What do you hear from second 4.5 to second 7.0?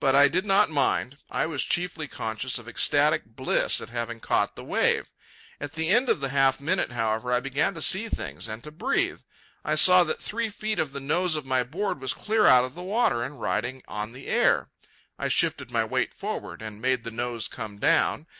the wave. At the end of the half minute,